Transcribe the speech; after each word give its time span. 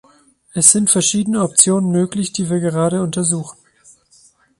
Es 0.53 0.71
sind 0.71 0.89
verschiedene 0.89 1.43
Optionen 1.43 1.91
möglich, 1.91 2.33
die 2.33 2.49
wir 2.49 2.59
gerade 2.59 3.03
untersuchen. 3.03 3.59